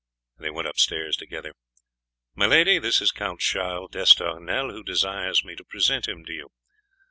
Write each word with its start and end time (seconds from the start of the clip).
They 0.39 0.49
went 0.49 0.67
upstairs 0.67 1.15
together. 1.15 1.53
"My 2.33 2.47
lady, 2.47 2.79
this 2.79 3.01
is 3.01 3.11
Count 3.11 3.39
Charles 3.39 3.91
d'Estournel, 3.91 4.71
who 4.71 4.81
desires 4.81 5.43
me 5.45 5.55
to 5.55 5.63
present 5.63 6.07
him 6.07 6.25
to 6.25 6.33
you." 6.33 6.49